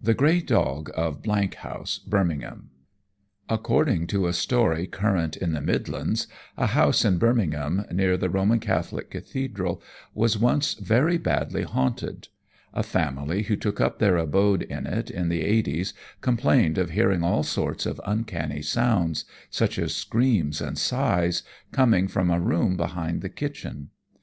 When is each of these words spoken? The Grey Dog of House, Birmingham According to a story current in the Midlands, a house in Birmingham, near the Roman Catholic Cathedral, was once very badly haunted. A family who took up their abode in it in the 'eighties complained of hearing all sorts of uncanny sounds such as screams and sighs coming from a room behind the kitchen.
The 0.00 0.14
Grey 0.14 0.40
Dog 0.40 0.90
of 0.96 1.22
House, 1.26 1.98
Birmingham 1.98 2.70
According 3.46 4.06
to 4.06 4.26
a 4.26 4.32
story 4.32 4.86
current 4.86 5.36
in 5.36 5.52
the 5.52 5.60
Midlands, 5.60 6.26
a 6.56 6.68
house 6.68 7.04
in 7.04 7.18
Birmingham, 7.18 7.84
near 7.92 8.16
the 8.16 8.30
Roman 8.30 8.58
Catholic 8.58 9.10
Cathedral, 9.10 9.82
was 10.14 10.38
once 10.38 10.72
very 10.72 11.18
badly 11.18 11.64
haunted. 11.64 12.28
A 12.72 12.82
family 12.82 13.42
who 13.42 13.56
took 13.56 13.82
up 13.82 13.98
their 13.98 14.16
abode 14.16 14.62
in 14.62 14.86
it 14.86 15.10
in 15.10 15.28
the 15.28 15.42
'eighties 15.42 15.92
complained 16.22 16.78
of 16.78 16.92
hearing 16.92 17.22
all 17.22 17.42
sorts 17.42 17.84
of 17.84 18.00
uncanny 18.06 18.62
sounds 18.62 19.26
such 19.50 19.78
as 19.78 19.94
screams 19.94 20.62
and 20.62 20.78
sighs 20.78 21.42
coming 21.70 22.08
from 22.08 22.30
a 22.30 22.40
room 22.40 22.78
behind 22.78 23.20
the 23.20 23.28
kitchen. 23.28 23.90